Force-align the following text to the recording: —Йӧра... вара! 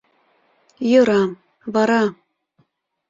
—Йӧра... 0.89 1.23
вара! 1.73 2.03